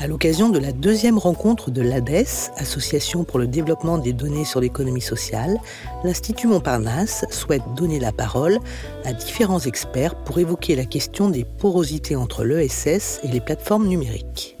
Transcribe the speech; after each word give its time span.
À 0.00 0.06
l'occasion 0.06 0.48
de 0.48 0.58
la 0.58 0.72
deuxième 0.72 1.18
rencontre 1.18 1.70
de 1.70 1.80
l'ADES, 1.80 2.50
Association 2.56 3.24
pour 3.24 3.38
le 3.38 3.46
développement 3.46 3.96
des 3.96 4.12
données 4.12 4.44
sur 4.44 4.60
l'économie 4.60 5.00
sociale, 5.00 5.58
l'Institut 6.02 6.48
Montparnasse 6.48 7.24
souhaite 7.30 7.62
donner 7.76 8.00
la 8.00 8.12
parole 8.12 8.58
à 9.04 9.12
différents 9.12 9.60
experts 9.60 10.16
pour 10.16 10.38
évoquer 10.38 10.74
la 10.74 10.84
question 10.84 11.30
des 11.30 11.44
porosités 11.44 12.16
entre 12.16 12.44
l'ESS 12.44 13.20
et 13.22 13.28
les 13.28 13.40
plateformes 13.40 13.86
numériques. 13.86 14.56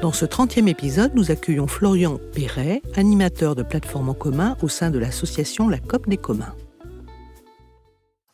Dans 0.00 0.12
ce 0.12 0.24
30e 0.24 0.68
épisode, 0.68 1.12
nous 1.14 1.30
accueillons 1.30 1.66
Florian 1.66 2.18
Perret, 2.34 2.82
animateur 2.94 3.54
de 3.54 3.62
plateformes 3.62 4.10
en 4.10 4.14
commun 4.14 4.56
au 4.62 4.68
sein 4.68 4.90
de 4.90 4.98
l'association 4.98 5.68
La 5.68 5.78
COP 5.78 6.08
des 6.08 6.18
communs. 6.18 6.54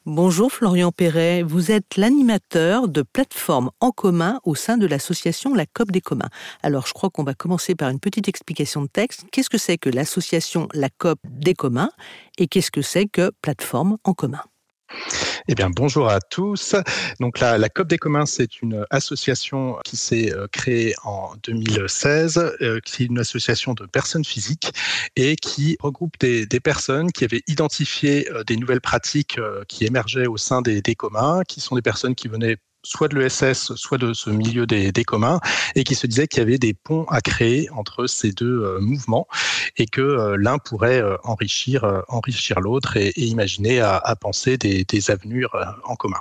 Bonjour 0.06 0.50
Florian 0.50 0.92
Perret, 0.92 1.42
vous 1.42 1.70
êtes 1.70 1.98
l'animateur 1.98 2.88
de 2.88 3.02
plateformes 3.02 3.70
en 3.80 3.90
commun 3.90 4.40
au 4.44 4.54
sein 4.54 4.78
de 4.78 4.86
l'association 4.86 5.54
La 5.54 5.66
COP 5.66 5.90
des 5.90 6.00
communs. 6.00 6.30
Alors 6.62 6.86
je 6.86 6.94
crois 6.94 7.10
qu'on 7.10 7.22
va 7.22 7.34
commencer 7.34 7.74
par 7.74 7.90
une 7.90 8.00
petite 8.00 8.26
explication 8.26 8.80
de 8.80 8.86
texte. 8.86 9.26
Qu'est-ce 9.30 9.50
que 9.50 9.58
c'est 9.58 9.76
que 9.76 9.90
l'association 9.90 10.68
La 10.72 10.88
COP 10.88 11.18
des 11.24 11.52
communs 11.52 11.90
et 12.38 12.46
qu'est-ce 12.46 12.70
que 12.70 12.80
c'est 12.80 13.08
que 13.08 13.30
plateforme 13.42 13.98
en 14.04 14.14
commun? 14.14 14.40
Eh 15.48 15.54
bien, 15.54 15.70
bonjour 15.70 16.08
à 16.08 16.20
tous. 16.20 16.74
Donc, 17.20 17.40
la, 17.40 17.68
COP 17.68 17.88
des 17.88 17.98
communs, 17.98 18.26
c'est 18.26 18.62
une 18.62 18.84
association 18.90 19.78
qui 19.84 19.96
s'est 19.96 20.32
euh, 20.32 20.46
créée 20.50 20.94
en 21.04 21.32
2016, 21.42 22.56
euh, 22.60 22.80
qui 22.84 23.04
est 23.04 23.06
une 23.06 23.18
association 23.18 23.74
de 23.74 23.86
personnes 23.86 24.24
physiques 24.24 24.72
et 25.16 25.36
qui 25.36 25.76
regroupe 25.80 26.18
des, 26.20 26.46
personnes 26.60 27.10
qui 27.10 27.24
avaient 27.24 27.42
identifié 27.46 28.30
euh, 28.30 28.44
des 28.44 28.56
nouvelles 28.56 28.80
pratiques 28.80 29.38
qui 29.68 29.84
émergeaient 29.84 30.26
au 30.26 30.36
sein 30.36 30.62
des 30.62 30.82
communs, 30.94 31.42
qui 31.46 31.60
sont 31.60 31.74
des 31.74 31.82
personnes 31.82 32.14
qui 32.14 32.28
venaient 32.28 32.56
soit 32.82 33.08
de 33.08 33.18
l'ESS, 33.18 33.74
soit 33.74 33.98
de 33.98 34.12
ce 34.12 34.30
milieu 34.30 34.66
des, 34.66 34.92
des 34.92 35.04
communs, 35.04 35.40
et 35.74 35.84
qui 35.84 35.94
se 35.94 36.06
disait 36.06 36.26
qu'il 36.26 36.40
y 36.40 36.42
avait 36.42 36.58
des 36.58 36.74
ponts 36.74 37.04
à 37.08 37.20
créer 37.20 37.68
entre 37.70 38.06
ces 38.06 38.32
deux 38.32 38.62
euh, 38.62 38.80
mouvements, 38.80 39.26
et 39.76 39.86
que 39.86 40.00
euh, 40.00 40.36
l'un 40.38 40.58
pourrait 40.58 41.02
euh, 41.02 41.16
enrichir, 41.24 42.04
enrichir 42.08 42.60
l'autre 42.60 42.96
et, 42.96 43.08
et, 43.08 43.24
imaginer 43.24 43.80
à, 43.80 43.96
à 43.96 44.16
penser 44.16 44.56
des, 44.56 44.84
des 44.84 45.10
avenues 45.10 45.46
en 45.84 45.96
commun. 45.96 46.20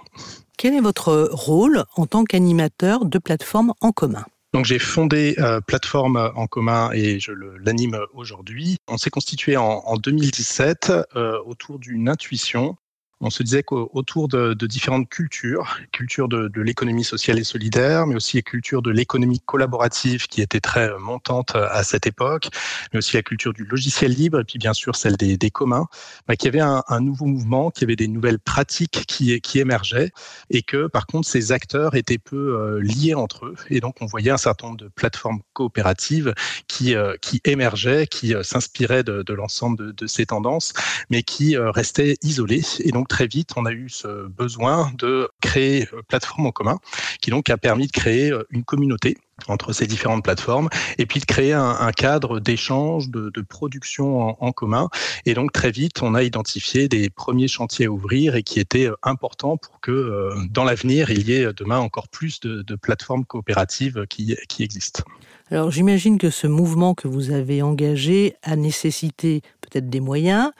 Quel 0.58 0.74
est 0.74 0.82
votre 0.82 1.30
rôle 1.32 1.86
en 1.96 2.06
tant 2.06 2.26
qu'animateur 2.26 3.06
de 3.06 3.18
plateforme 3.18 3.74
en 3.82 3.92
commun? 3.92 4.26
Donc 4.54 4.66
j'ai 4.66 4.80
fondé 4.80 5.36
euh, 5.38 5.62
Plateforme 5.62 6.32
en 6.36 6.48
commun 6.48 6.90
et 6.92 7.20
je 7.20 7.32
l'anime 7.32 8.00
aujourd'hui. 8.14 8.78
On 8.88 8.98
s'est 8.98 9.12
constitué 9.12 9.58
en, 9.58 9.84
en 9.86 9.96
2017 9.98 10.92
euh, 11.16 11.40
autour 11.46 11.78
d'une 11.78 12.10
intuition 12.10 12.76
on 13.22 13.30
se 13.30 13.44
disait 13.44 13.64
qu'autour 13.64 14.28
de, 14.28 14.53
de, 14.53 14.67
différentes 14.67 15.09
cultures, 15.09 15.80
culture 15.92 16.28
de, 16.28 16.48
de 16.48 16.62
l'économie 16.62 17.03
sociale 17.03 17.39
et 17.39 17.44
solidaire, 17.44 18.08
mais 18.08 18.16
aussi 18.16 18.38
la 18.38 18.42
culture 18.42 18.81
de 18.81 18.92
l'économie 18.92 19.39
collaborative 19.39 20.28
qui 20.28 20.42
était 20.42 20.62
très 20.62 20.89
montante 21.00 21.56
à 21.56 21.84
cette 21.84 22.08
époque, 22.08 22.50
mais 22.94 23.00
aussi 23.00 23.16
la 23.16 23.23
culture 23.23 23.53
du 23.53 23.66
logiciel 23.66 24.12
libre 24.12 24.40
et 24.40 24.44
puis 24.44 24.59
bien 24.59 24.73
sûr 24.73 24.95
celle 24.95 25.17
des, 25.17 25.38
des 25.38 25.50
communs, 25.50 25.88
bah, 26.28 26.36
qu'il 26.36 26.47
y 26.47 26.50
avait 26.50 26.66
un, 26.66 26.84
un, 26.88 27.02
nouveau 27.02 27.25
mouvement, 27.25 27.72
qu'il 27.72 27.84
y 27.84 27.86
avait 27.86 27.95
des 27.95 28.08
nouvelles 28.08 28.40
pratiques 28.40 29.06
qui, 29.08 29.40
qui 29.42 29.59
émergeaient 29.59 30.12
et 30.50 30.62
que 30.62 30.88
par 30.88 31.06
contre 31.06 31.28
ces 31.28 31.52
acteurs 31.52 31.95
étaient 31.95 32.17
peu 32.17 32.58
euh, 32.58 32.80
liés 32.81 33.16
entre 33.16 33.47
eux. 33.47 33.56
Et 33.70 33.80
donc 33.80 33.97
on 34.02 34.06
voyait 34.06 34.31
un 34.31 34.38
certain 34.38 34.68
nombre 34.68 34.80
de 34.80 34.88
plateformes 34.88 35.41
coopératives 35.53 36.34
qui, 36.68 36.96
euh, 36.96 37.16
qui 37.22 37.41
émergeaient, 37.46 38.07
qui 38.07 38.34
euh, 38.34 38.44
s'inspiraient 38.44 39.03
de, 39.03 39.24
de 39.24 39.34
l'ensemble 39.34 39.78
de, 39.78 39.91
de, 39.91 40.07
ces 40.07 40.28
tendances, 40.28 40.74
mais 41.09 41.24
qui 41.24 41.56
euh, 41.56 41.72
restaient 41.72 42.16
isolées. 42.22 42.63
Et 42.80 42.91
donc 42.91 43.09
très 43.09 43.28
vite, 43.28 43.52
on 43.58 43.66
a 43.66 43.72
eu 43.72 43.90
ce 43.90 44.28
besoin 44.28 44.92
de 44.97 45.30
créer 45.42 45.88
euh, 45.94 46.02
plateforme 46.08 46.46
en 46.46 46.52
commun, 46.52 46.78
qui 47.22 47.30
donc 47.31 47.50
a 47.50 47.58
permis 47.58 47.88
de 47.88 47.92
créer 47.92 48.31
euh, 48.31 48.44
une 48.50 48.64
communauté 48.64 49.18
entre 49.47 49.73
ces 49.73 49.88
différentes 49.88 50.23
plateformes 50.23 50.69
et 50.97 51.05
puis 51.05 51.19
de 51.19 51.25
créer 51.25 51.53
un, 51.53 51.91
cadre 51.91 52.39
d'échange, 52.39 53.09
de, 53.09 53.41
production 53.41 54.22
en, 54.22 54.38
en, 54.39 54.51
commun. 54.51 54.89
Et 55.25 55.33
donc 55.33 55.51
très 55.51 55.72
vite, 55.72 56.01
on 56.01 56.13
a 56.13 56.23
identifié 56.23 56.88
des 56.88 57.09
premiers 57.09 57.47
chantiers 57.47 57.88
à 57.88 57.91
ouvrir 57.91 58.35
et 58.35 58.44
qui 58.44 58.59
étaient 58.59 58.89
euh, 58.89 58.95
importants 59.03 59.57
pour 59.57 59.79
que 59.79 59.91
euh, 59.91 60.35
dans 60.51 60.63
l'avenir, 60.63 61.09
il 61.09 61.27
y 61.27 61.33
ait 61.33 61.51
demain 61.53 61.79
encore 61.79 62.07
plus 62.09 62.39
de, 62.41 62.61
de 62.61 62.75
plateformes 62.75 63.25
coopératives 63.25 64.05
qui, 64.07 64.35
qui 64.47 64.63
existent. 64.63 65.03
Alors 65.51 65.71
j'imagine 65.71 66.17
que 66.17 66.29
ce 66.29 66.45
mouvement 66.45 66.94
que 66.94 67.07
vous 67.07 67.31
avez 67.31 67.61
engagé 67.61 68.35
a 68.44 68.56
nécessité 68.56 69.41
peut-être 69.61 69.89
des 69.89 70.00
moyens, 70.00 70.51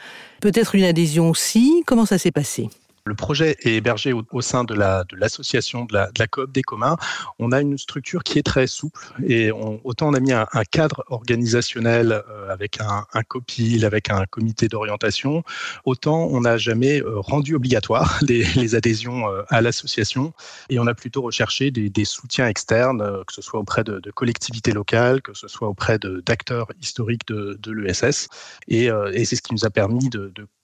peut-être 0.42 0.74
une 0.76 0.84
adhésion 0.84 1.30
aussi. 1.30 1.84
Comment 1.86 2.06
ça 2.06 2.18
s'est 2.18 2.32
passé? 2.32 2.70
Le 3.10 3.16
projet 3.16 3.58
est 3.64 3.74
hébergé 3.74 4.14
au, 4.14 4.42
sein 4.42 4.64
de 4.64 4.76
l'association 5.16 5.86
de, 5.86 5.96
la, 5.96 6.12
de, 6.12 6.46
des 6.46 6.62
communs. 6.62 6.96
On 7.40 7.52
a 7.52 7.60
une 7.60 7.78
structure 7.78 8.24
qui 8.24 8.38
est 8.38 8.44
très 8.44 8.68
souple 8.68 9.02
et 9.26 9.52
autant 9.52 10.10
on 10.10 10.14
a 10.14 10.20
mis 10.20 10.32
un, 10.32 10.46
cadre 10.70 11.04
organisationnel 11.08 12.12
euh, 12.12 12.54
avec 12.54 12.80
un, 12.80 13.24
copil, 13.24 13.84
avec 13.84 14.12
un 14.12 14.26
comité 14.26 14.68
d'orientation, 14.68 15.44
autant 15.86 16.28
on 16.28 16.42
n'a 16.42 16.58
jamais 16.58 17.02
euh, 17.02 17.20
rendu 17.20 17.56
obligatoire 17.56 18.20
les, 18.28 18.76
adhésions 18.76 19.28
euh, 19.28 19.42
à 19.50 19.62
l'association 19.62 20.34
et 20.70 20.78
on 20.78 20.86
a 20.86 20.94
plutôt 20.94 21.24
recherché 21.24 21.72
des, 21.72 22.06
soutiens 22.06 22.48
externes, 22.48 23.24
que 23.26 23.34
ce 23.34 23.42
soit 23.42 23.60
auprès 23.60 23.84
de, 23.84 24.00
collectivités 24.12 24.72
locales, 24.72 25.22
que 25.22 25.34
ce 25.34 25.48
soit 25.48 25.68
auprès 25.68 25.98
d'acteurs 26.00 26.68
historiques 26.80 27.28
de, 27.28 27.72
l'ESS 27.72 28.28
et, 28.68 28.90
et 29.14 29.26
c'est 29.26 29.36
ce 29.36 29.42
qui 29.42 29.54
nous 29.54 29.66
a 29.66 29.70
permis 29.70 30.10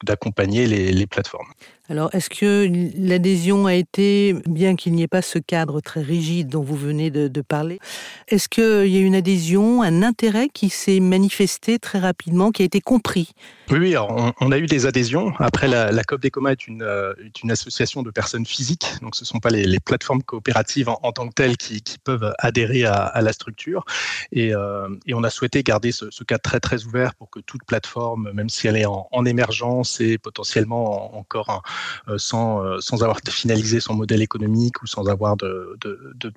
d'accompagner 0.04 0.68
les, 0.68 0.92
les 0.92 1.08
plateformes. 1.08 1.48
Alors, 1.88 2.10
est-ce 2.14 2.30
que 2.38 2.70
l'adhésion 2.98 3.66
a 3.66 3.74
été, 3.74 4.36
bien 4.46 4.76
qu'il 4.76 4.94
n'y 4.94 5.04
ait 5.04 5.08
pas 5.08 5.22
ce 5.22 5.40
cadre 5.40 5.82
très 5.82 6.02
rigide 6.02 6.50
dont 6.50 6.62
vous 6.62 6.76
venez 6.76 7.10
de, 7.10 7.42
parler, 7.42 7.80
est-ce 8.28 8.50
qu'il 8.50 8.88
y 8.88 8.98
a 8.98 9.00
une 9.00 9.16
adhésion, 9.16 9.82
un 9.82 10.02
intérêt 10.02 10.50
qui 10.50 10.70
s'est 10.70 11.00
manifesté 11.00 11.80
très 11.80 12.00
rapidement, 12.00 12.52
qui 12.52 12.64
a 12.64 12.66
été 12.66 12.82
compris? 12.82 13.32
Oui, 13.70 13.80
oui 13.80 13.90
alors 13.92 14.34
on, 14.42 14.52
a 14.52 14.58
eu 14.58 14.66
des 14.66 14.86
adhésions. 14.86 15.34
Après, 15.40 15.68
la, 15.68 16.04
COP 16.04 16.22
des 16.22 16.32
une, 16.68 16.82
euh, 16.82 17.14
est 17.24 17.42
une 17.42 17.52
association 17.52 18.04
de 18.04 18.12
personnes 18.12 18.46
physiques, 18.46 18.88
donc 19.02 19.16
ce 19.16 19.24
ne 19.24 19.28
sont 19.28 19.40
pas 19.40 19.50
les, 19.50 19.80
plateformes 19.80 20.24
coopératives 20.24 20.90
en, 20.90 21.12
tant 21.12 21.28
que 21.28 21.34
telles 21.34 21.58
qui, 21.58 21.82
peuvent 22.04 22.34
adhérer 22.40 22.86
à, 22.86 23.22
la 23.22 23.34
structure. 23.34 23.86
Et, 24.32 24.54
euh, 24.54 24.90
et, 25.06 25.14
on 25.14 25.24
a 25.24 25.30
souhaité 25.30 25.64
garder 25.64 25.92
ce, 25.92 26.10
ce, 26.12 26.24
cadre 26.24 26.42
très, 26.42 26.60
très 26.60 26.86
ouvert 26.86 27.16
pour 27.16 27.30
que 27.30 27.40
toute 27.40 27.64
plateforme, 27.64 28.32
même 28.34 28.50
si 28.50 28.68
elle 28.68 28.78
est 28.78 28.86
en, 28.86 29.08
en 29.12 29.26
émergence 29.26 30.02
et 30.02 30.18
potentiellement 30.18 31.18
encore 31.18 31.64
un, 32.08 32.15
sans, 32.18 32.64
euh, 32.64 32.80
sans 32.80 33.04
avoir 33.04 33.20
finalisé 33.30 33.80
son 33.80 33.94
modèle 33.94 34.22
économique 34.22 34.82
ou 34.82 34.88
sans 34.88 35.08
avoir 35.08 35.38
de, 35.38 35.78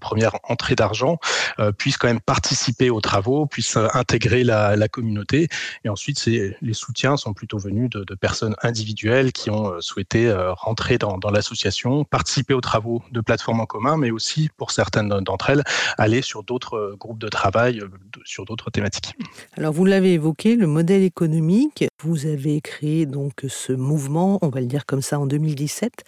première 0.00 0.36
entrée 0.44 0.74
d'argent, 0.74 1.18
euh, 1.58 1.72
puisse 1.72 1.96
quand 1.96 2.08
même 2.08 2.20
participer 2.20 2.90
aux 2.90 3.00
travaux, 3.00 3.46
puisse 3.46 3.76
intégrer 3.94 4.44
la, 4.44 4.88
communauté. 4.88 5.48
Et 5.84 5.88
ensuite, 5.88 6.24
les 6.26 6.72
soutiens 6.72 7.16
sont 7.16 7.34
plutôt 7.34 7.58
venus 7.58 7.90
de, 7.90 8.04
de, 8.04 8.14
personnes 8.14 8.54
individuelles 8.62 9.32
qui 9.32 9.50
ont 9.50 9.80
souhaité 9.80 10.32
rentrer 10.56 10.98
dans, 10.98 11.18
dans 11.18 11.30
l'association, 11.30 12.04
participer 12.04 12.54
aux 12.54 12.60
travaux 12.60 13.02
de 13.12 13.20
plateformes 13.20 13.60
en 13.60 13.66
commun, 13.66 13.96
mais 13.96 14.10
aussi, 14.10 14.48
pour 14.56 14.70
certaines 14.70 15.08
d'entre 15.08 15.50
elles, 15.50 15.62
aller 15.98 16.22
sur 16.22 16.42
d'autres 16.42 16.96
groupes 16.98 17.18
de 17.18 17.28
travail, 17.28 17.82
sur 18.24 18.44
d'autres 18.44 18.70
thématiques. 18.70 19.14
Alors, 19.56 19.72
vous 19.72 19.84
l'avez 19.84 20.14
évoqué, 20.14 20.56
le 20.56 20.66
modèle 20.66 21.02
économique. 21.02 21.87
Vous 22.00 22.26
avez 22.26 22.60
créé 22.60 23.06
donc 23.06 23.44
ce 23.48 23.72
mouvement, 23.72 24.38
on 24.42 24.50
va 24.50 24.60
le 24.60 24.68
dire 24.68 24.86
comme 24.86 25.02
ça, 25.02 25.18
en 25.18 25.26
2017. 25.26 26.04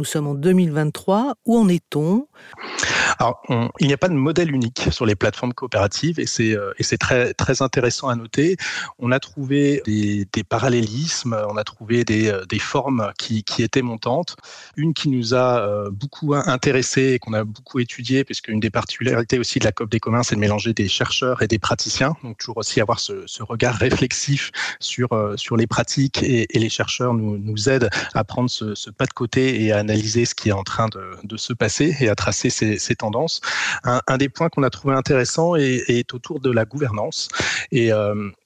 Nous 0.00 0.06
sommes 0.06 0.28
en 0.28 0.34
2023. 0.34 1.34
Où 1.44 1.58
en 1.58 1.68
est-on? 1.68 2.26
Il 3.80 3.86
n'y 3.86 3.92
a 3.92 3.98
pas 3.98 4.08
de 4.08 4.14
modèle 4.14 4.50
unique 4.50 4.88
sur 4.90 5.04
les 5.04 5.14
plateformes 5.14 5.52
coopératives 5.52 6.18
et 6.18 6.26
c'est 6.26 6.56
euh, 6.56 6.72
très 7.36 7.62
intéressant 7.62 8.08
à 8.08 8.16
noter. 8.16 8.56
On 8.98 9.12
a 9.12 9.20
trouvé 9.20 9.82
des, 9.84 10.44
parallélismes, 10.48 11.36
on 11.50 11.56
a 11.56 11.64
trouvé 11.64 12.04
des, 12.04 12.28
euh, 12.28 12.44
formes 12.58 13.12
qui, 13.18 13.44
étaient 13.58 13.82
montantes. 13.82 14.36
Une 14.76 14.94
qui 14.94 15.10
nous 15.10 15.34
a 15.34 15.60
euh, 15.60 15.90
beaucoup 15.90 16.34
intéressé 16.34 17.12
et 17.12 17.18
qu'on 17.18 17.34
a 17.34 17.44
beaucoup 17.44 17.78
étudié, 17.78 18.24
puisque 18.24 18.48
une 18.48 18.60
des 18.60 18.70
particularités 18.70 19.38
aussi 19.38 19.58
de 19.58 19.64
la 19.64 19.72
COP 19.72 19.90
des 19.90 20.00
communs, 20.00 20.22
c'est 20.22 20.34
de 20.34 20.40
mélanger 20.40 20.72
des 20.72 20.88
chercheurs 20.88 21.42
et 21.42 21.46
des 21.46 21.58
praticiens, 21.58 22.16
donc 22.24 22.38
toujours 22.38 22.58
aussi 22.58 22.80
avoir 22.80 23.00
ce, 23.00 23.24
ce 23.26 23.42
regard 23.42 23.74
réflexif 23.74 24.50
sur 24.78 25.10
les 25.56 25.66
pratiques 25.66 26.22
et, 26.22 26.46
les 26.54 26.68
chercheurs 26.68 27.14
nous, 27.14 27.38
nous 27.38 27.68
aident 27.68 27.90
à 28.14 28.24
prendre 28.24 28.48
ce, 28.50 28.90
pas 28.90 29.06
de 29.06 29.12
côté 29.12 29.62
et 29.62 29.72
à 29.72 29.82
analyser 29.90 30.24
ce 30.24 30.34
qui 30.34 30.50
est 30.50 30.52
en 30.52 30.62
train 30.62 30.88
de, 30.88 31.36
se 31.36 31.52
passer 31.52 31.96
et 32.00 32.08
à 32.08 32.14
tracer 32.14 32.50
ces, 32.50 32.78
ces 32.78 32.94
tendances. 32.94 33.40
Un, 33.84 34.16
des 34.18 34.28
points 34.28 34.48
qu'on 34.48 34.62
a 34.62 34.70
trouvé 34.70 34.94
intéressant 34.94 35.56
est, 35.56 36.14
autour 36.14 36.40
de 36.40 36.50
la 36.50 36.64
gouvernance. 36.64 37.28
Et, 37.72 37.90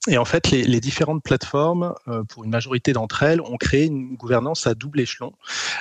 et 0.09 0.19
en 0.19 0.25
fait, 0.25 0.51
les, 0.51 0.81
différentes 0.81 1.23
plateformes, 1.23 1.95
pour 2.29 2.45
une 2.45 2.51
majorité 2.51 2.93
d'entre 2.93 3.23
elles, 3.23 3.41
ont 3.41 3.57
créé 3.57 3.85
une 3.87 4.17
gouvernance 4.17 4.67
à 4.67 4.75
double 4.75 5.01
échelon, 5.01 5.33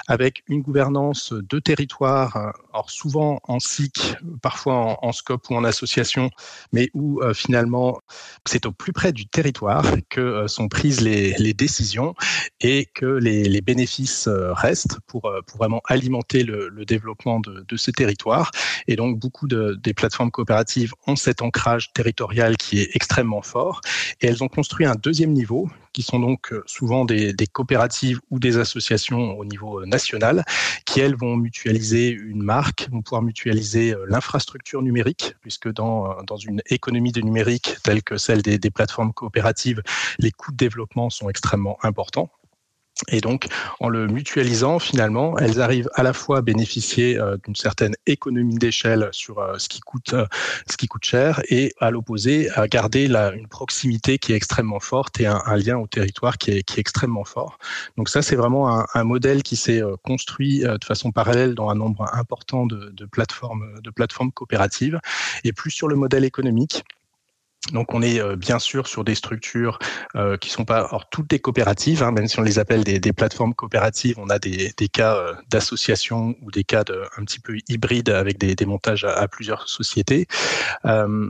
avec 0.07 0.43
une 0.47 0.61
gouvernance 0.61 1.33
de 1.33 1.59
territoire, 1.59 2.53
alors 2.73 2.89
souvent 2.89 3.39
en 3.43 3.59
SIC, 3.59 4.15
parfois 4.41 4.75
en, 4.75 4.97
en 5.01 5.11
scope 5.11 5.49
ou 5.49 5.55
en 5.55 5.63
association, 5.63 6.29
mais 6.71 6.89
où 6.93 7.21
finalement 7.33 7.99
c'est 8.45 8.65
au 8.65 8.71
plus 8.71 8.93
près 8.93 9.11
du 9.11 9.27
territoire 9.27 9.85
que 10.09 10.47
sont 10.47 10.67
prises 10.67 11.01
les, 11.01 11.33
les 11.37 11.53
décisions 11.53 12.15
et 12.59 12.89
que 12.93 13.05
les, 13.05 13.43
les 13.43 13.61
bénéfices 13.61 14.27
restent 14.27 14.99
pour, 15.07 15.31
pour 15.43 15.57
vraiment 15.57 15.81
alimenter 15.85 16.43
le, 16.43 16.71
développement 16.85 17.39
de, 17.39 17.65
de, 17.67 17.77
ce 17.77 17.91
territoire. 17.91 18.51
Et 18.87 18.95
donc, 18.95 19.19
beaucoup 19.19 19.47
de, 19.47 19.79
des 19.81 19.93
plateformes 19.93 20.31
coopératives 20.31 20.93
ont 21.07 21.15
cet 21.15 21.41
ancrage 21.41 21.93
territorial 21.93 22.57
qui 22.57 22.79
est 22.79 22.89
extrêmement 22.93 23.41
fort. 23.41 23.81
Et 24.21 24.27
elles 24.27 24.43
ont 24.43 24.47
construit 24.47 24.85
un 24.85 24.95
deuxième 24.95 25.31
niveau, 25.31 25.69
qui 25.93 26.01
sont 26.01 26.19
donc 26.19 26.53
souvent 26.65 27.05
des, 27.05 27.35
coopératives 27.51 28.19
ou 28.31 28.39
des 28.39 28.57
associations 28.57 29.37
au 29.37 29.45
niveau 29.45 29.85
national, 29.85 30.43
qui 30.85 30.99
elles 30.99 31.15
vont 31.15 31.37
mutualiser 31.37 32.09
une 32.09 32.41
marque, 32.41 32.89
vont 32.91 33.01
pouvoir 33.01 33.21
mutualiser 33.21 33.93
l'infrastructure 34.07 34.81
numérique, 34.81 35.35
puisque 35.41 35.71
dans, 35.71 36.21
dans 36.23 36.37
une 36.37 36.61
économie 36.67 37.11
de 37.11 37.21
numérique 37.21 37.77
telle 37.83 38.01
que 38.03 38.17
celle 38.17 38.41
des 38.41 38.71
plateformes 38.71 39.13
coopératives, 39.13 39.81
les 40.19 40.31
coûts 40.31 40.51
de 40.51 40.57
développement 40.57 41.09
sont 41.09 41.29
extrêmement 41.29 41.77
importants. 41.83 42.31
Et 43.09 43.21
donc, 43.21 43.47
en 43.79 43.89
le 43.89 44.07
mutualisant, 44.07 44.79
finalement, 44.79 45.37
elles 45.37 45.59
arrivent 45.59 45.89
à 45.95 46.03
la 46.03 46.13
fois 46.13 46.37
à 46.37 46.41
bénéficier 46.41 47.19
euh, 47.19 47.37
d'une 47.43 47.55
certaine 47.55 47.95
économie 48.05 48.57
d'échelle 48.57 49.09
sur 49.11 49.39
euh, 49.39 49.57
ce 49.57 49.67
qui 49.67 49.79
coûte, 49.79 50.13
euh, 50.13 50.25
ce 50.69 50.77
qui 50.77 50.87
coûte 50.87 51.03
cher, 51.03 51.41
et 51.49 51.73
à 51.79 51.91
l'opposé, 51.91 52.49
à 52.51 52.67
garder 52.67 53.07
la, 53.07 53.33
une 53.33 53.47
proximité 53.47 54.19
qui 54.19 54.31
est 54.31 54.35
extrêmement 54.35 54.79
forte 54.79 55.19
et 55.19 55.25
un, 55.25 55.41
lien 55.57 55.77
au 55.77 55.87
territoire 55.87 56.37
qui 56.37 56.51
est, 56.51 56.77
extrêmement 56.77 57.23
fort. 57.23 57.57
Donc 57.97 58.09
ça, 58.09 58.21
c'est 58.21 58.35
vraiment 58.35 58.85
un, 58.95 59.03
modèle 59.03 59.43
qui 59.43 59.55
s'est 59.55 59.81
construit 60.03 60.61
de 60.61 60.83
façon 60.83 61.11
parallèle 61.11 61.53
dans 61.53 61.69
un 61.69 61.75
nombre 61.75 62.05
important 62.13 62.65
de 62.65 63.05
plateformes, 63.05 63.79
de 63.81 63.89
plateformes 63.91 64.31
coopératives, 64.31 64.99
et 65.43 65.53
plus 65.53 65.71
sur 65.71 65.87
le 65.87 65.95
modèle 65.95 66.23
économique. 66.23 66.83
Donc 67.71 67.93
on 67.93 68.01
est 68.01 68.19
euh, 68.19 68.35
bien 68.35 68.59
sûr 68.59 68.87
sur 68.87 69.03
des 69.03 69.15
structures 69.15 69.79
euh, 70.15 70.35
qui 70.37 70.49
sont 70.49 70.65
pas 70.65 70.89
or 70.91 71.09
toutes 71.09 71.29
des 71.29 71.39
coopératives, 71.39 72.03
hein, 72.03 72.11
même 72.11 72.27
si 72.27 72.37
on 72.39 72.43
les 72.43 72.59
appelle 72.59 72.83
des, 72.83 73.13
plateformes 73.13 73.53
coopératives, 73.53 74.15
on 74.19 74.29
a 74.29 74.37
des, 74.37 74.73
cas 74.91 75.15
euh, 75.15 75.33
d'association 75.49 76.35
ou 76.41 76.51
des 76.51 76.63
cas 76.63 76.83
de, 76.83 77.03
un 77.17 77.23
petit 77.23 77.39
peu 77.39 77.57
hybrides 77.69 78.09
avec 78.09 78.37
des, 78.37 78.55
des 78.55 78.65
montages 78.65 79.05
à, 79.05 79.13
à, 79.13 79.27
plusieurs 79.27 79.69
sociétés. 79.69 80.27
Euh, 80.85 81.29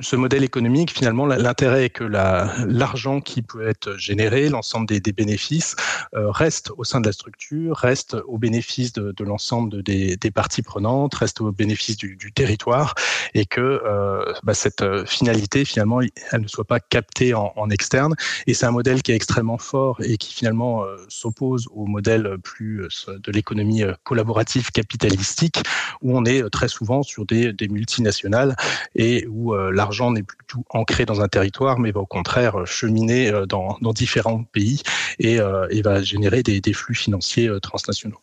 ce 0.00 0.16
modèle 0.16 0.44
économique, 0.44 0.92
finalement, 0.92 1.26
l'intérêt 1.26 1.86
est 1.86 1.90
que 1.90 2.04
l'argent 2.04 3.20
qui 3.20 3.42
peut 3.42 3.66
être 3.66 3.96
généré, 3.98 4.48
l'ensemble 4.48 4.86
des, 4.86 5.12
bénéfices, 5.12 5.76
euh, 6.14 6.30
reste 6.30 6.70
au 6.76 6.84
sein 6.84 7.00
de 7.00 7.06
la 7.06 7.12
structure, 7.12 7.76
reste 7.76 8.16
au 8.26 8.38
bénéfice 8.38 8.92
de, 8.92 9.24
l'ensemble 9.24 9.82
des, 9.82 10.16
parties 10.34 10.62
prenantes, 10.62 11.14
reste 11.14 11.40
au 11.40 11.52
bénéfice 11.52 11.96
du, 11.96 12.32
territoire, 12.34 12.94
et 13.34 13.46
que 13.46 13.60
euh, 13.60 14.32
bah, 14.42 14.54
cette 14.54 14.82
euh, 14.82 15.04
finalité, 15.06 15.64
finalement, 15.64 16.00
elle 16.00 16.40
ne 16.40 16.48
soit 16.48 16.64
pas 16.64 16.80
captée 16.80 17.34
en, 17.34 17.52
externe. 17.70 18.14
Et 18.46 18.54
c'est 18.54 18.66
un 18.66 18.70
modèle 18.72 19.02
qui 19.02 19.12
est 19.12 19.16
extrêmement 19.16 19.58
fort 19.58 19.98
et 20.02 20.18
qui 20.18 20.34
finalement 20.34 20.84
s'oppose 21.08 21.66
au 21.72 21.86
modèle 21.86 22.36
plus 22.42 22.86
de 23.08 23.32
l'économie 23.32 23.82
collaborative 24.02 24.70
capitalistique, 24.70 25.62
où 26.02 26.16
on 26.16 26.24
est 26.24 26.48
très 26.50 26.68
souvent 26.68 27.02
sur 27.02 27.24
des, 27.24 27.52
des 27.52 27.68
multinationales 27.68 28.54
et 28.94 29.26
où 29.28 29.54
l'argent 29.72 30.10
n'est 30.10 30.22
plus 30.22 30.38
tout 30.46 30.64
ancré 30.70 31.06
dans 31.06 31.20
un 31.20 31.28
territoire, 31.28 31.78
mais 31.78 31.92
va 31.92 32.00
au 32.00 32.06
contraire 32.06 32.66
cheminer 32.66 33.32
dans, 33.48 33.78
dans 33.80 33.92
différents 33.92 34.44
pays 34.44 34.82
et, 35.18 35.38
et 35.70 35.82
va 35.82 36.02
générer 36.02 36.42
des, 36.42 36.60
des, 36.60 36.72
flux 36.72 36.94
financiers 36.94 37.50
transnationaux. 37.62 38.18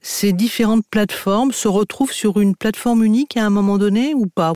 Ces 0.00 0.32
différentes 0.32 0.84
plateformes 0.90 1.52
se 1.52 1.68
retrouvent 1.68 2.12
sur 2.12 2.40
une 2.40 2.56
plateforme 2.56 3.04
unique 3.04 3.36
à 3.36 3.46
un 3.46 3.50
moment 3.50 3.78
donné 3.78 4.14
ou 4.14 4.26
pas? 4.26 4.52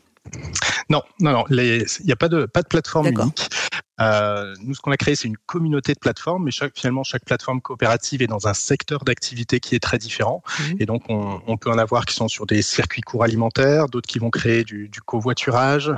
Non, 0.91 1.03
non, 1.21 1.33
non, 1.33 1.45
il 1.51 1.85
n'y 2.05 2.13
a 2.13 2.17
pas 2.17 2.29
de, 2.29 2.47
pas 2.47 2.63
de 2.63 2.69
plateforme 2.69 3.07
unique. 3.09 3.49
Euh, 4.01 4.55
nous, 4.63 4.75
ce 4.75 4.81
qu'on 4.81 4.93
a 4.93 4.97
créé, 4.97 5.17
c'est 5.17 5.29
une 5.29 5.37
communauté 5.37 5.95
de 5.95 5.99
plateformes, 5.99 6.45
mais 6.45 6.51
chaque, 6.51 6.73
finalement, 6.77 7.05
chaque 7.05 7.25
plateforme 7.25 7.61
coopérative 7.61 8.23
est 8.23 8.27
dans 8.27 8.47
un 8.47 8.55
secteur 8.55 9.05
d'activité 9.05 9.61
qui 9.61 9.75
est 9.75 9.81
très 9.81 9.99
différent. 9.99 10.43
Mmh. 10.59 10.63
Et 10.81 10.87
donc, 10.87 11.03
on, 11.09 11.41
on, 11.47 11.57
peut 11.57 11.71
en 11.71 11.79
avoir 11.79 12.05
qui 12.05 12.15
sont 12.15 12.29
sur 12.29 12.47
des 12.47 12.63
circuits 12.63 13.03
courts 13.03 13.25
alimentaires, 13.25 13.89
d'autres 13.89 14.09
qui 14.09 14.19
vont 14.19 14.31
créer 14.31 14.65
du, 14.65 14.89
du 14.89 15.01
covoiturage. 15.01 15.93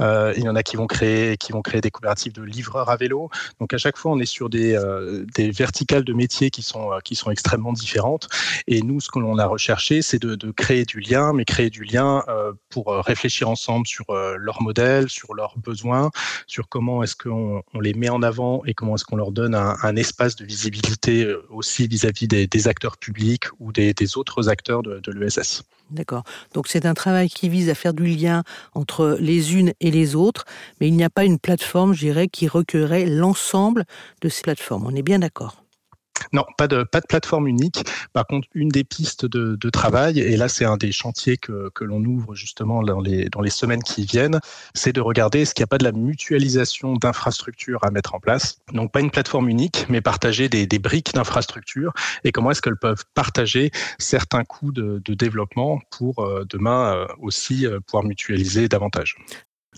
Euh, 0.00 0.34
il 0.36 0.44
y 0.44 0.48
en 0.48 0.56
a 0.56 0.62
qui 0.62 0.76
vont 0.76 0.86
créer, 0.86 1.36
qui 1.36 1.52
vont 1.52 1.62
créer 1.62 1.80
des 1.80 1.90
coopératives 1.90 2.32
de 2.32 2.42
livreurs 2.42 2.90
à 2.90 2.96
vélo. 2.96 3.30
Donc, 3.60 3.72
à 3.74 3.78
chaque 3.78 3.96
fois, 3.96 4.12
on 4.12 4.18
est 4.18 4.26
sur 4.26 4.50
des, 4.50 4.74
euh, 4.74 5.24
des 5.34 5.50
verticales 5.50 6.04
de 6.04 6.12
métiers 6.12 6.50
qui 6.50 6.62
sont, 6.62 6.92
euh, 6.92 6.98
qui 7.00 7.14
sont 7.14 7.30
extrêmement 7.30 7.72
différentes. 7.72 8.28
Et 8.66 8.82
nous, 8.82 9.00
ce 9.00 9.10
que 9.10 9.18
l'on 9.18 9.38
a 9.38 9.46
recherché, 9.46 10.02
c'est 10.02 10.20
de, 10.20 10.34
de, 10.34 10.50
créer 10.50 10.84
du 10.84 11.00
lien, 11.00 11.32
mais 11.32 11.44
créer 11.44 11.70
du 11.70 11.84
lien 11.84 12.24
euh, 12.28 12.52
pour 12.70 12.88
réfléchir 12.88 13.48
ensemble 13.48 13.86
sur 13.86 14.04
leur 14.10 14.62
modèle, 14.62 15.08
sur 15.08 15.34
leurs 15.34 15.56
besoins, 15.58 16.10
sur 16.46 16.68
comment 16.68 17.02
est-ce 17.02 17.16
qu'on 17.22 17.62
on 17.74 17.80
les 17.80 17.94
met 17.94 18.08
en 18.08 18.22
avant 18.22 18.62
et 18.64 18.74
comment 18.74 18.94
est-ce 18.94 19.04
qu'on 19.04 19.16
leur 19.16 19.32
donne 19.32 19.54
un, 19.54 19.96
espace 19.96 20.36
de 20.36 20.44
visibilité 20.44 21.24
euh, 21.24 21.44
aussi 21.50 21.86
vis-à-vis 21.86 22.26
-vis 22.26 22.48
des, 22.48 22.68
acteurs 22.68 22.96
publics 22.96 23.46
ou 23.58 23.72
des, 23.72 23.92
des 23.92 24.16
autres 24.16 24.48
acteurs 24.48 24.82
de, 24.82 25.00
de 25.00 25.12
l'ESS. 25.12 25.64
D'accord. 25.90 26.22
Donc 26.54 26.68
c'est 26.68 26.86
un 26.86 26.94
travail 26.94 27.28
qui 27.28 27.48
vise 27.48 27.68
à 27.68 27.74
faire 27.74 27.94
du 27.94 28.06
lien 28.06 28.44
entre 28.74 29.16
les 29.20 29.54
unes 29.54 29.72
et 29.80 29.90
les 29.90 30.14
autres, 30.14 30.44
mais 30.80 30.88
il 30.88 30.94
n'y 30.94 31.04
a 31.04 31.10
pas 31.10 31.24
une 31.24 31.38
plateforme, 31.38 31.92
je 31.94 32.00
dirais, 32.00 32.28
qui 32.28 32.46
recueillerait 32.48 33.06
l'ensemble 33.06 33.84
de 34.20 34.28
ces 34.28 34.42
plateformes. 34.42 34.86
On 34.86 34.94
est 34.94 35.02
bien 35.02 35.18
d'accord. 35.18 35.64
Non, 36.32 36.44
pas 36.56 36.68
de, 36.68 36.84
plateforme 37.08 37.48
unique. 37.48 37.84
Par 38.12 38.26
contre, 38.26 38.48
une 38.54 38.68
des 38.68 38.84
pistes 38.84 39.26
de, 39.26 39.70
travail, 39.70 40.18
et 40.18 40.36
là 40.36 40.48
c'est 40.48 40.64
un 40.64 40.76
des 40.76 40.92
chantiers 40.92 41.36
que, 41.36 41.70
l'on 41.80 42.04
ouvre 42.04 42.34
justement 42.34 42.82
dans 42.82 43.00
les, 43.00 43.50
semaines 43.50 43.82
qui 43.82 44.04
viennent, 44.04 44.40
c'est 44.74 44.92
de 44.92 45.00
regarder 45.00 45.40
est-ce 45.40 45.54
qu'il 45.54 45.62
n'y 45.62 45.64
a 45.64 45.68
pas 45.68 45.78
de 45.78 45.84
la 45.84 45.92
mutualisation 45.92 46.94
d'infrastructures 46.94 47.84
à 47.84 47.90
mettre 47.90 48.14
en 48.14 48.20
place. 48.20 48.58
Donc 48.72 48.92
pas 48.92 49.00
une 49.00 49.10
plateforme 49.10 49.48
unique, 49.48 49.86
mais 49.88 50.00
partager 50.00 50.48
des, 50.48 50.66
briques 50.78 51.12
d'infrastructures 51.14 51.92
et 52.24 52.32
comment 52.32 52.50
est-ce 52.50 52.62
qu'elles 52.62 52.78
peuvent 52.78 53.04
partager 53.14 53.70
certains 53.98 54.44
coûts 54.44 54.72
de, 54.72 55.02
de 55.04 55.14
développement 55.14 55.80
pour 55.90 56.20
euh, 56.20 56.44
demain 56.48 56.94
euh, 56.94 57.06
aussi 57.20 57.66
euh, 57.66 57.80
pouvoir 57.80 58.04
mutualiser 58.04 58.68
davantage. 58.68 59.16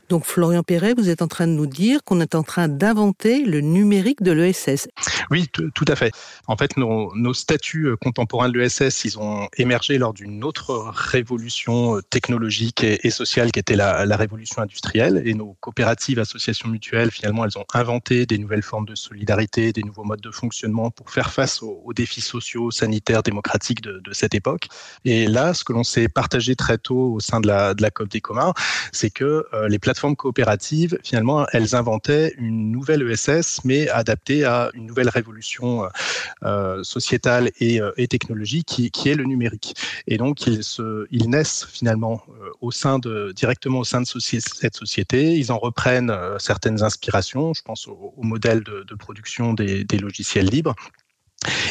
Donc 0.09 0.25
Florian 0.25 0.63
Perret, 0.63 0.95
vous 0.95 1.09
êtes 1.09 1.23
en 1.23 1.29
train 1.29 1.47
de 1.47 1.53
nous 1.53 1.67
dire 1.67 2.05
qu'on 2.05 2.21
est 2.21 2.35
en 2.35 2.43
train 2.43 2.69
d'inventer 2.69 3.45
le 3.45 3.61
numérique 3.61 4.23
de 4.23 4.33
l'ESS. 4.33 4.89
Oui, 5.31 5.49
tout 5.49 5.85
à 5.89 5.97
fait. 5.97 6.13
En 6.47 6.57
fait, 6.57 6.77
nos, 6.77 7.15
nos 7.15 7.35
statuts 7.35 7.87
euh, 7.87 7.97
contemporains 7.97 8.49
de 8.49 8.59
l'ESS, 8.59 9.05
ils 9.05 9.19
ont 9.19 9.49
émergé 9.57 9.99
lors 9.99 10.13
d'une 10.13 10.45
autre 10.45 10.93
révolution 10.95 11.97
euh, 11.97 12.03
technologique 12.03 12.85
et, 12.85 13.11
sociale 13.11 13.53
qui 13.53 13.59
était 13.59 13.77
la, 13.77 14.07
la, 14.07 14.17
révolution 14.17 14.63
industrielle. 14.63 15.23
Et 15.25 15.35
nos 15.35 15.57
coopératives, 15.61 16.19
associations 16.19 16.69
mutuelles, 16.69 17.11
finalement, 17.11 17.45
elles 17.45 17.59
ont 17.59 17.67
inventé 17.75 18.27
des 18.27 18.39
nouvelles 18.39 18.63
formes 18.63 18.87
de 18.87 18.95
solidarité, 18.95 19.73
des 19.73 19.83
nouveaux 19.83 20.05
modes 20.05 20.21
de 20.21 20.31
fonctionnement 20.31 20.91
pour 20.91 21.11
faire 21.11 21.31
face 21.31 21.63
aux, 21.63 21.83
aux 21.85 21.93
défis 21.93 22.21
sociaux, 22.21 22.71
sanitaires, 22.71 23.23
démocratiques 23.23 23.83
de, 23.83 23.99
de, 23.99 24.13
cette 24.13 24.35
époque. 24.35 24.69
Et 25.05 25.27
là, 25.27 25.55
ce 25.55 25.65
que 25.65 25.73
l'on 25.73 25.85
s'est 25.85 26.09
partagé 26.09 26.57
très 26.57 26.79
tôt 26.79 27.15
au 27.15 27.21
sein 27.21 27.41
de 27.41 27.47
la, 27.47 27.75
de 27.75 27.83
la 27.83 27.91
COP 27.91 28.09
des 28.09 28.21
communs, 28.21 28.55
c'est 28.93 29.11
que 29.11 29.47
euh, 29.53 29.69
les 29.69 29.79
plateformes 29.79 30.17
coopératives, 30.17 30.99
finalement, 31.03 31.47
elles 31.53 31.75
inventaient 31.75 32.35
une 32.39 32.71
nouvelle 32.71 33.03
ESS, 33.03 33.61
mais 33.65 33.89
adaptée 33.89 34.45
à 34.45 34.71
une 34.75 34.87
nouvelle 34.87 35.02
révolution 35.09 35.89
euh, 36.43 36.83
sociétale 36.83 37.51
et, 37.61 37.81
euh, 37.81 37.93
technologique 38.09 38.91
qui, 38.93 39.09
est 39.09 39.15
le 39.15 39.25
numérique. 39.25 39.75
Et 40.07 40.19
donc, 40.19 40.47
ils, 40.47 40.65
se, 40.65 41.07
ils 41.11 41.31
naissent 41.31 41.67
finalement 41.71 42.23
euh, 42.29 42.51
au 42.61 42.71
sein 42.71 42.99
de, 42.99 43.33
directement 43.35 43.81
au 43.81 43.85
sein 43.85 44.01
de 44.01 44.07
cette 44.07 44.77
société. 44.77 45.37
Ils 45.37 45.53
en 45.53 45.59
reprennent 45.59 46.11
euh, 46.11 46.39
certaines 46.39 46.83
inspirations. 46.83 47.55
Je 47.55 47.63
pense 47.63 47.87
au, 47.89 48.15
au 48.17 48.23
modèle 48.23 48.63
de, 48.63 48.95
production 48.95 49.55
des 49.55 49.99
logiciels 49.99 50.47
libres 50.47 50.77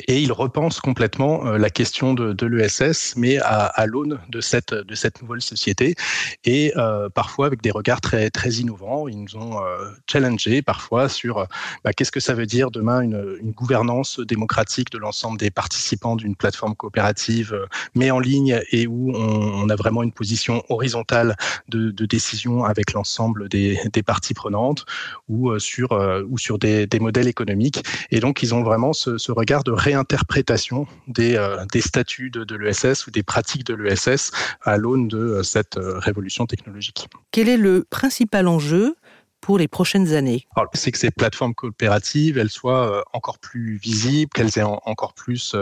Et 0.07 0.19
il 0.21 0.31
repense 0.31 0.79
complètement 0.79 1.45
euh, 1.45 1.57
la 1.57 1.69
question 1.69 2.13
de, 2.13 2.45
l'ESS, 2.45 3.15
mais 3.15 3.37
à, 3.39 3.85
l'aune 3.85 4.19
de 4.29 4.41
cette, 4.41 4.73
nouvelle 5.21 5.41
société, 5.41 5.95
et 6.43 6.73
euh, 6.77 7.09
parfois 7.09 7.47
avec 7.47 7.61
des 7.61 7.71
regards 7.71 8.01
très, 8.01 8.29
innovants. 8.51 9.07
Ils 9.07 9.21
nous 9.21 9.35
ont 9.37 9.63
euh, 9.63 9.89
challengé 10.09 10.61
parfois 10.61 11.07
sur 11.07 11.47
bah, 11.83 11.93
qu'est-ce 11.93 12.11
que 12.11 12.19
ça 12.19 12.33
veut 12.33 12.45
dire 12.45 12.71
demain 12.71 13.01
une, 13.01 13.51
gouvernance 13.51 14.19
démocratique 14.19 14.91
de 14.91 14.97
l'ensemble 14.97 15.37
des 15.37 15.51
participants 15.51 16.15
d'une 16.15 16.35
plateforme 16.35 16.75
coopérative, 16.75 17.53
euh, 17.53 17.65
mais 17.95 18.11
en 18.11 18.19
ligne 18.19 18.61
et 18.71 18.87
où 18.87 19.11
on, 19.15 19.69
a 19.69 19.75
vraiment 19.75 20.03
une 20.03 20.11
position 20.11 20.63
horizontale 20.69 21.35
de, 21.69 21.91
décision 22.05 22.65
avec 22.65 22.93
l'ensemble 22.93 23.47
des, 23.47 23.77
parties 24.05 24.33
prenantes, 24.33 24.85
ou 25.29 25.51
euh, 25.51 25.59
sur, 25.59 25.91
euh, 25.93 26.23
des, 26.59 26.99
modèles 26.99 27.27
économiques. 27.27 27.83
Et 28.09 28.19
donc, 28.19 28.43
ils 28.43 28.53
ont 28.53 28.63
vraiment 28.63 28.93
ce 28.93 29.31
regard 29.31 29.60
de 29.63 29.71
réinterprétation 29.71 30.87
des, 31.07 31.35
euh, 31.35 31.65
des 31.71 31.81
statuts 31.81 32.29
de, 32.29 32.43
de 32.43 32.55
l'ESS 32.55 33.07
ou 33.07 33.11
des 33.11 33.23
pratiques 33.23 33.65
de 33.65 33.73
l'ESS 33.73 34.31
à 34.61 34.77
l'aune 34.77 35.07
de 35.07 35.17
euh, 35.17 35.43
cette 35.43 35.77
euh, 35.77 35.99
révolution 35.99 36.45
technologique. 36.45 37.07
Quel 37.31 37.49
est 37.49 37.57
le 37.57 37.85
principal 37.89 38.47
enjeu 38.47 38.95
pour 39.41 39.57
les 39.57 39.67
prochaines 39.67 40.13
années 40.13 40.45
C'est 40.73 40.91
que 40.91 40.97
ces 40.97 41.11
plateformes 41.11 41.55
coopératives, 41.55 42.37
elles 42.37 42.49
soient 42.49 42.99
euh, 42.99 43.01
encore 43.11 43.39
plus 43.39 43.77
visibles, 43.77 44.31
qu'elles 44.33 44.57
aient 44.57 44.63
encore 44.63 45.13
plus 45.13 45.55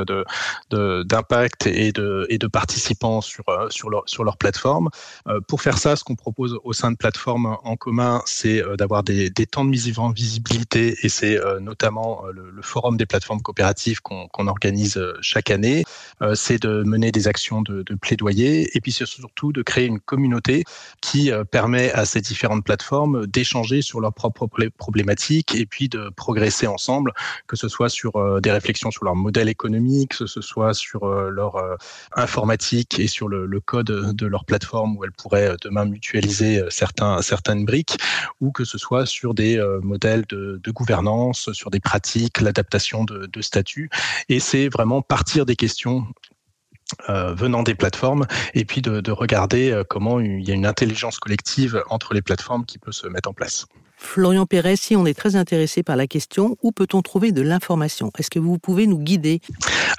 d'impact 0.69 1.67
de, 1.67 1.91
de, 1.91 2.27
et, 2.29 2.37
de, 2.37 2.47
participants 2.47 3.21
sur, 3.21 3.47
euh, 3.47 3.69
sur, 3.69 3.89
leur, 3.89 4.37
plateforme. 4.37 4.89
Euh, 5.27 5.39
pour 5.47 5.61
faire 5.61 5.77
ça, 5.77 5.95
ce 5.95 6.03
qu'on 6.03 6.15
propose 6.15 6.59
au 6.63 6.73
sein 6.73 6.91
de 6.91 6.97
plateformes 6.97 7.57
en 7.63 7.75
commun, 7.77 8.21
c'est 8.25 8.61
d'avoir 8.77 9.03
des, 9.03 9.31
temps 9.49 9.65
de 9.65 9.71
visibilité 10.13 10.97
et 11.01 11.09
c'est 11.09 11.39
notamment 11.61 12.23
le, 12.33 12.61
forum 12.61 12.97
des 12.97 13.05
plateformes 13.05 13.41
coopératives 13.41 14.01
qu'on 14.01 14.27
qu 14.27 14.47
organise 14.47 15.01
chaque 15.21 15.49
année. 15.49 15.83
C'est 16.33 16.61
de 16.61 16.83
mener 16.83 17.11
des 17.11 17.27
actions 17.27 17.61
de, 17.61 17.83
plaidoyer 17.95 18.75
et 18.75 18.81
puis 18.81 18.91
surtout 18.91 19.51
de 19.51 19.61
créer 19.61 19.85
une 19.85 19.99
communauté 19.99 20.63
qui 21.01 21.31
permet 21.51 21.91
à 21.93 22.05
ces 22.05 22.21
différentes 22.21 22.63
plateformes 22.63 23.25
d'échanger 23.27 23.68
sur 23.81 24.01
leurs 24.01 24.13
propres 24.13 24.47
problématiques 24.77 25.55
et 25.55 25.65
puis 25.65 25.89
de 25.89 26.09
progresser 26.15 26.67
ensemble, 26.67 27.13
que 27.47 27.55
ce 27.55 27.67
soit 27.67 27.89
sur 27.89 28.15
euh, 28.15 28.39
des 28.39 28.51
réflexions 28.51 28.91
sur 28.91 29.05
leur 29.05 29.15
modèle 29.15 29.49
économique, 29.49 30.17
que 30.17 30.25
ce 30.25 30.41
soit 30.41 30.73
sur 30.73 31.03
euh, 31.03 31.29
leur 31.29 31.55
euh, 31.55 31.75
informatique 32.15 32.99
et 32.99 33.07
sur 33.07 33.27
le, 33.27 33.59
code 33.59 34.15
de 34.15 34.25
leur 34.25 34.45
plateforme 34.45 34.97
où 34.97 35.03
elles 35.03 35.11
pourraient 35.11 35.55
demain 35.61 35.85
mutualiser 35.85 36.63
certains, 36.69 37.21
certaines 37.21 37.65
briques, 37.65 37.97
ou 38.39 38.51
que 38.51 38.63
ce 38.63 38.77
soit 38.77 39.05
sur 39.05 39.33
des 39.33 39.61
modèles 39.83 40.23
de, 40.29 40.61
de 40.63 40.71
gouvernance, 40.71 41.51
sur 41.51 41.69
des 41.69 41.81
pratiques, 41.81 42.39
l'adaptation 42.39 43.03
de, 43.03 43.25
de 43.25 43.41
statuts. 43.41 43.89
Et 44.29 44.39
c'est 44.39 44.69
vraiment 44.69 45.01
partir 45.01 45.45
des 45.45 45.57
questions 45.57 46.07
euh, 47.09 47.33
venant 47.33 47.63
des 47.63 47.75
plateformes 47.75 48.25
et 48.53 48.65
puis 48.65 48.81
de, 48.81 48.99
de, 48.99 49.11
regarder 49.11 49.71
euh, 49.71 49.83
comment 49.87 50.19
il 50.19 50.47
y 50.47 50.51
a 50.51 50.55
une 50.55 50.65
intelligence 50.65 51.19
collective 51.19 51.83
entre 51.89 52.13
les 52.13 52.21
plateformes 52.21 52.65
qui 52.65 52.79
peut 52.79 52.91
se 52.91 53.07
mettre 53.07 53.29
en 53.29 53.33
place. 53.33 53.67
Florian 54.01 54.45
Perret, 54.45 54.77
si 54.77 54.95
on 54.95 55.05
est 55.05 55.13
très 55.13 55.35
intéressé 55.35 55.83
par 55.83 55.97
la 55.97 56.07
question, 56.07 56.57
où 56.63 56.71
peut-on 56.71 57.01
trouver 57.01 57.31
de 57.31 57.41
l'information? 57.41 58.11
Est-ce 58.17 58.29
que 58.29 58.39
vous 58.39 58.57
pouvez 58.57 58.87
nous 58.87 58.97
guider? 58.97 59.41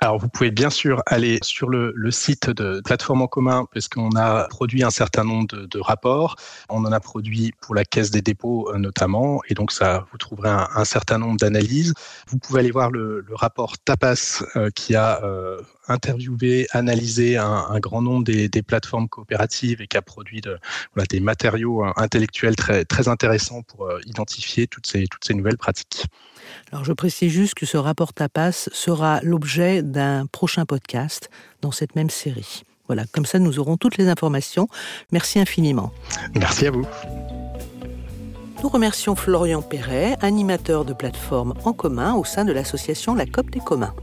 Alors, 0.00 0.18
vous 0.18 0.28
pouvez 0.28 0.50
bien 0.50 0.70
sûr 0.70 1.02
aller 1.06 1.38
sur 1.42 1.68
le, 1.68 1.92
site 2.10 2.48
de 2.48 2.80
Plateforme 2.80 3.22
en 3.22 3.26
commun, 3.26 3.66
parce 3.72 3.88
qu'on 3.88 4.16
a 4.16 4.48
produit 4.48 4.82
un 4.82 4.90
certain 4.90 5.22
nombre 5.22 5.46
de, 5.46 5.80
rapports. 5.80 6.36
On 6.70 6.84
en 6.84 6.92
a 6.92 6.98
produit 6.98 7.52
pour 7.60 7.74
la 7.74 7.84
Caisse 7.84 8.10
des 8.10 8.22
dépôts 8.22 8.70
euh, 8.70 8.78
notamment, 8.78 9.42
et 9.48 9.54
donc 9.54 9.70
ça, 9.70 10.06
vous 10.10 10.18
trouverez 10.18 10.48
un, 10.48 10.84
certain 10.84 11.18
nombre 11.18 11.36
d'analyses. 11.36 11.92
Vous 12.26 12.38
pouvez 12.38 12.60
aller 12.60 12.70
voir 12.70 12.90
le, 12.90 13.24
rapport 13.32 13.78
TAPAS 13.78 14.42
euh, 14.56 14.70
qui 14.74 14.96
a 14.96 15.22
euh, 15.22 15.60
interviewé, 15.88 16.66
analysé 16.72 17.36
un, 17.36 17.78
grand 17.80 18.02
nombre 18.02 18.24
des, 18.24 18.48
plateformes 18.62 19.08
coopératives 19.08 19.82
et 19.82 19.86
qui 19.86 19.96
a 19.96 20.02
produit 20.02 20.40
des 21.10 21.20
matériaux 21.20 21.84
intellectuels 21.96 22.56
très, 22.56 23.08
intéressants 23.08 23.62
pour 23.62 23.89
identifier 24.06 24.66
toutes 24.66 24.86
ces, 24.86 25.06
toutes 25.06 25.24
ces 25.24 25.34
nouvelles 25.34 25.58
pratiques. 25.58 26.06
Alors 26.72 26.84
je 26.84 26.92
précise 26.92 27.32
juste 27.32 27.54
que 27.54 27.66
ce 27.66 27.76
rapport 27.76 28.12
TAPAS 28.12 28.68
sera 28.72 29.20
l'objet 29.22 29.82
d'un 29.82 30.26
prochain 30.26 30.64
podcast 30.66 31.30
dans 31.62 31.72
cette 31.72 31.96
même 31.96 32.10
série. 32.10 32.62
Voilà, 32.86 33.04
comme 33.12 33.26
ça 33.26 33.38
nous 33.38 33.58
aurons 33.58 33.76
toutes 33.76 33.98
les 33.98 34.08
informations. 34.08 34.68
Merci 35.12 35.38
infiniment. 35.38 35.92
Merci 36.34 36.66
à 36.66 36.70
vous. 36.72 36.86
Nous 38.62 38.68
remercions 38.68 39.16
Florian 39.16 39.62
Perret, 39.62 40.16
animateur 40.20 40.84
de 40.84 40.92
plateforme 40.92 41.54
en 41.64 41.72
commun 41.72 42.14
au 42.14 42.24
sein 42.24 42.44
de 42.44 42.52
l'association 42.52 43.14
La 43.14 43.26
COP 43.26 43.50
des 43.50 43.60
communs. 43.60 43.94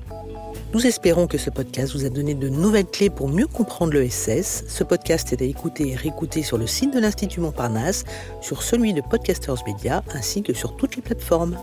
Nous 0.74 0.86
espérons 0.86 1.28
que 1.28 1.38
ce 1.38 1.50
podcast 1.50 1.94
vous 1.94 2.06
a 2.06 2.10
donné 2.10 2.34
de 2.34 2.50
nouvelles 2.50 2.86
clés 2.86 3.10
pour 3.10 3.30
mieux 3.30 3.48
comprendre 3.48 3.94
le 3.94 4.08
SS. 4.08 4.66
Ce 4.68 4.84
podcast 4.84 5.32
est 5.32 5.42
à 5.42 5.46
écouter 5.46 5.92
et 5.92 5.96
réécouter 5.96 6.44
sur 6.44 6.58
le 6.58 6.68
site 6.68 6.94
de 6.94 7.00
l'Institut 7.00 7.40
Montparnasse, 7.40 8.04
sur 8.42 8.62
celui 8.62 8.94
de 8.94 9.00
Podcasters 9.02 9.64
Media, 9.66 10.04
ainsi 10.14 10.44
que 10.44 10.54
sur 10.54 10.76
toutes 10.76 10.98
les 10.98 11.02
plateformes. 11.02 11.58